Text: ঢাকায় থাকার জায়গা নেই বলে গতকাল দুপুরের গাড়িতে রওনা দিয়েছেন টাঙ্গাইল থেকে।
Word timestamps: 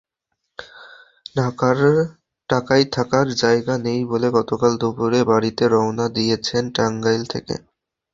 ঢাকায় 2.49 2.85
থাকার 2.93 3.27
জায়গা 3.41 3.75
নেই 3.85 4.01
বলে 4.11 4.27
গতকাল 4.37 4.71
দুপুরের 4.81 5.23
গাড়িতে 5.31 5.63
রওনা 5.67 6.05
দিয়েছেন 6.17 6.63
টাঙ্গাইল 6.75 7.23
থেকে। 7.33 7.55